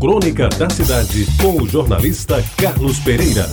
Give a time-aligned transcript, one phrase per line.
[0.00, 3.46] Crônica da Cidade, com o jornalista Carlos Pereira.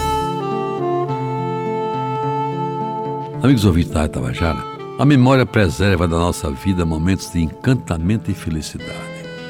[3.44, 4.64] Amigos ouvintes da Tabajara,
[4.98, 8.94] a memória preserva da nossa vida momentos de encantamento e felicidade.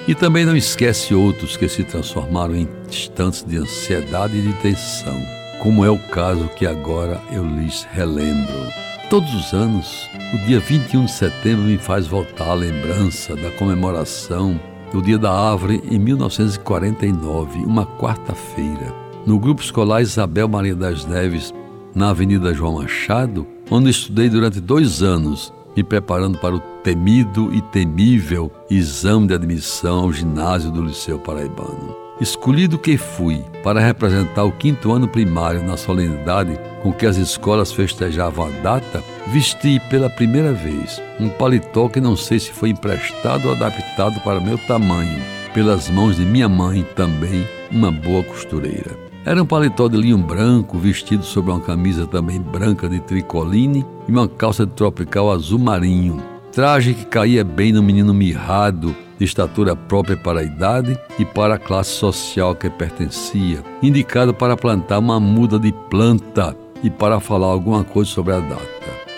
[0.08, 5.22] E também não esquece outros que se transformaram em instantes de ansiedade e de tensão,
[5.62, 8.74] como é o caso que agora eu lhes relembro.
[9.08, 14.60] Todos os anos, o dia 21 de setembro me faz voltar à lembrança da comemoração
[14.92, 18.94] do Dia da Árvore em 1949, uma quarta-feira,
[19.26, 21.54] no Grupo Escolar Isabel Maria das Neves,
[21.94, 27.62] na Avenida João Machado, onde estudei durante dois anos, me preparando para o temido e
[27.62, 32.07] temível exame de admissão ao ginásio do Liceu Paraibano.
[32.20, 37.72] Escolhido que fui para representar o quinto ano primário na solenidade com que as escolas
[37.72, 43.48] festejavam a data, vesti pela primeira vez um paletó que não sei se foi emprestado
[43.48, 45.22] ou adaptado para meu tamanho,
[45.54, 48.98] pelas mãos de minha mãe, também uma boa costureira.
[49.24, 54.12] Era um paletó de linho branco, vestido sobre uma camisa também branca de tricoline e
[54.12, 56.37] uma calça de tropical azul marinho.
[56.58, 61.54] Traje que caía bem no menino mirrado, de estatura própria para a idade e para
[61.54, 67.46] a classe social que pertencia, indicado para plantar uma muda de planta e para falar
[67.46, 68.66] alguma coisa sobre a data.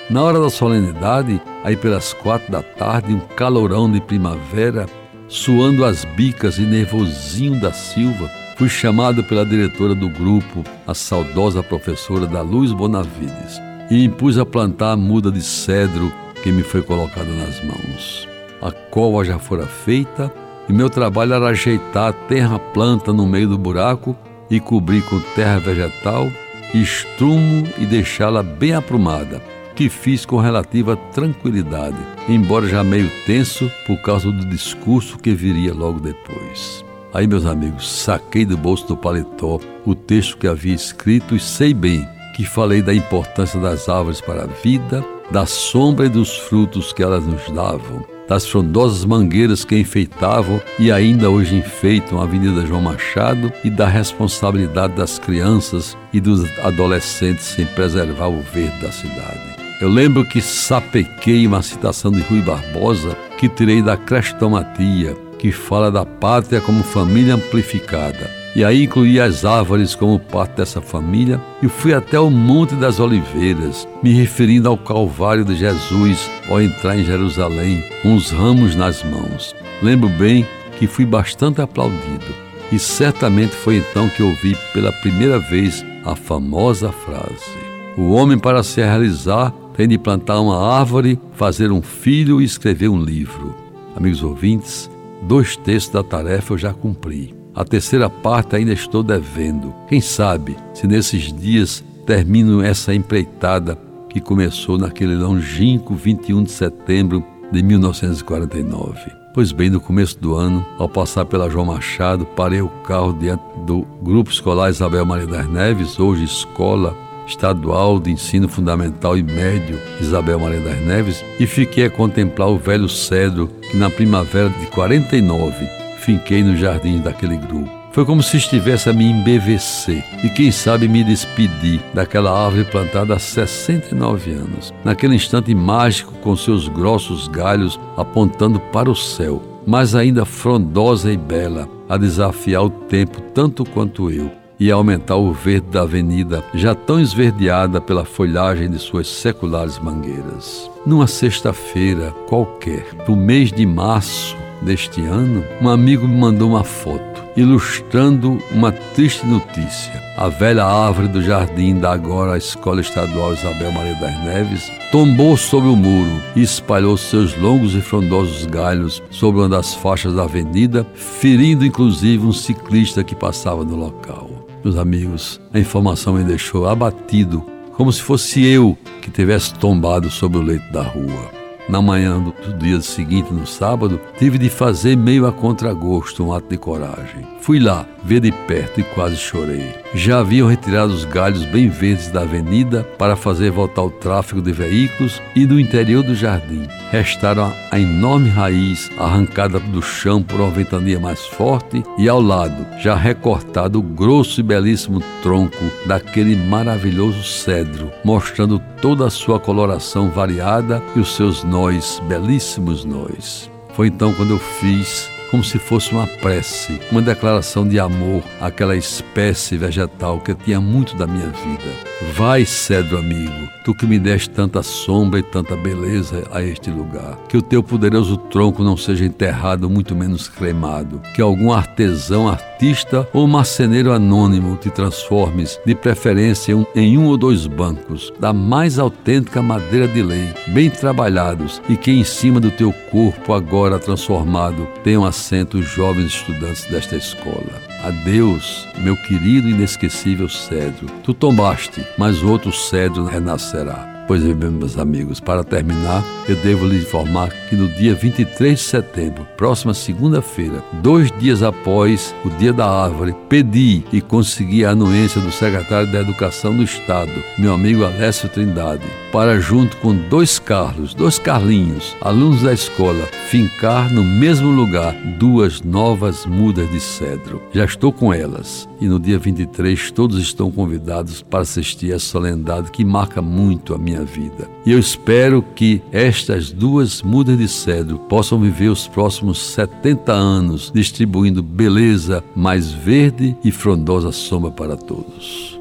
[0.10, 4.86] Na hora da solenidade, aí pelas quatro da tarde, um calorão de primavera,
[5.30, 11.64] suando as bicas e nervosinho da Silva, fui chamado pela diretora do grupo, a saudosa
[11.64, 16.12] professora da Luz Bonavides, e me pus a plantar a muda de cedro
[16.44, 18.30] que me foi colocada nas mãos
[18.62, 20.32] a cova já fora feita
[20.68, 24.16] e meu trabalho era ajeitar a terra planta no meio do buraco
[24.50, 26.30] e cobrir com terra vegetal,
[26.74, 29.42] estrumo e deixá-la bem aprumada,
[29.76, 35.74] que fiz com relativa tranquilidade, embora já meio tenso por causa do discurso que viria
[35.74, 36.84] logo depois.
[37.14, 41.74] Aí, meus amigos, saquei do bolso do paletó o texto que havia escrito e sei
[41.74, 46.92] bem que falei da importância das árvores para a vida, da sombra e dos frutos
[46.92, 52.66] que elas nos davam, das frondosas mangueiras que enfeitavam e ainda hoje enfeitam a Avenida
[52.66, 58.92] João Machado e da responsabilidade das crianças e dos adolescentes em preservar o verde da
[58.92, 59.58] cidade.
[59.82, 65.90] Eu lembro que sapequei uma citação de Rui Barbosa que tirei da Crestomatia, que fala
[65.90, 71.68] da pátria como família amplificada e aí incluí as árvores como parte dessa família e
[71.68, 77.04] fui até o Monte das Oliveiras, me referindo ao Calvário de Jesus ao entrar em
[77.04, 79.56] Jerusalém, com os ramos nas mãos.
[79.82, 85.86] Lembro bem que fui bastante aplaudido e certamente foi então que ouvi pela primeira vez
[86.04, 87.58] a famosa frase:
[87.98, 92.90] O homem, para se realizar, tem de plantar uma árvore, fazer um filho e escrever
[92.90, 93.56] um livro.
[93.96, 94.90] Amigos ouvintes,
[95.24, 97.39] dois terços da tarefa eu já cumpri.
[97.60, 99.76] A terceira parte ainda estou devendo.
[99.90, 103.78] Quem sabe se nesses dias termino essa empreitada
[104.08, 107.22] que começou naquele longínquo 21 de setembro
[107.52, 109.12] de 1949.
[109.34, 113.44] Pois bem, no começo do ano, ao passar pela João Machado, parei o carro diante
[113.66, 116.96] do Grupo Escolar Isabel Maria das Neves, hoje Escola
[117.28, 122.58] Estadual de Ensino Fundamental e Médio Isabel Maria das Neves, e fiquei a contemplar o
[122.58, 127.70] velho cedro que na primavera de 49 finquei no jardim daquele grupo.
[127.92, 133.16] Foi como se estivesse a me embevecer e, quem sabe, me despedir daquela árvore plantada
[133.16, 134.74] há 69 anos.
[134.84, 141.18] Naquele instante mágico, com seus grossos galhos apontando para o céu, mas ainda frondosa e
[141.18, 146.44] bela, a desafiar o tempo tanto quanto eu e a aumentar o verde da avenida,
[146.54, 150.70] já tão esverdeada pela folhagem de suas seculares mangueiras.
[150.86, 157.20] Numa sexta-feira qualquer, do mês de março, deste ano, um amigo me mandou uma foto
[157.36, 160.04] ilustrando uma triste notícia.
[160.18, 165.70] A velha árvore do jardim da agora Escola Estadual Isabel Maria das Neves tombou sobre
[165.70, 170.86] o muro e espalhou seus longos e frondosos galhos sobre uma das faixas da avenida,
[170.94, 174.30] ferindo inclusive um ciclista que passava no local.
[174.64, 177.46] Meus amigos, a informação me deixou abatido,
[177.78, 181.39] como se fosse eu que tivesse tombado sobre o leito da rua.
[181.70, 186.50] Na manhã do dia seguinte, no sábado, tive de fazer meio a contragosto um ato
[186.50, 187.28] de coragem.
[187.42, 189.76] Fui lá, ver de perto e quase chorei.
[189.94, 194.52] Já haviam retirado os galhos bem verdes da avenida para fazer voltar o tráfego de
[194.52, 196.68] veículos e do interior do jardim.
[196.92, 202.66] Restaram a enorme raiz arrancada do chão por uma ventania mais forte e ao lado,
[202.80, 210.10] já recortado o grosso e belíssimo tronco daquele maravilhoso cedro, mostrando toda a sua coloração
[210.10, 213.52] variada e os seus nós, belíssimos nós.
[213.74, 218.78] Foi então quando eu fiz como se fosse uma prece, uma declaração de amor àquela
[218.78, 222.14] espécie vegetal que tinha muito da minha vida.
[222.16, 227.18] Vai, cedro amigo, tu que me deste tanta sombra e tanta beleza a este lugar.
[227.28, 231.02] Que o teu poderoso tronco não seja enterrado, muito menos cremado.
[231.14, 232.30] Que algum artesão,
[232.60, 238.78] artista ou marceneiro anônimo te transformes, de preferência em um ou dois bancos, da mais
[238.78, 244.68] autêntica madeira de lei, bem trabalhados, e que em cima do teu corpo, agora transformado,
[244.84, 247.62] tenham assento os jovens estudantes desta escola.
[247.82, 250.88] Adeus, meu querido inesquecível cedro.
[251.02, 253.99] Tu tombaste, mas outro cedro renascerá.
[254.10, 258.66] Pois bem, meus amigos, para terminar, eu devo lhe informar que no dia 23 de
[258.66, 265.22] setembro, próxima segunda-feira, dois dias após o Dia da Árvore, pedi e consegui a anuência
[265.22, 270.96] do secretário da Educação do Estado, meu amigo Alessio Trindade, para, junto com dois Carlos,
[270.96, 277.44] dois Carlinhos, alunos da escola, fincar no mesmo lugar duas novas mudas de cedro.
[277.54, 282.72] Já estou com elas e no dia 23 todos estão convidados para assistir a solenidade
[282.72, 284.50] que marca muito a minha minha vida.
[284.66, 290.72] E eu espero que estas duas mudas de cedro possam viver os próximos 70 anos,
[290.74, 295.59] distribuindo beleza mais verde e frondosa sombra para todos.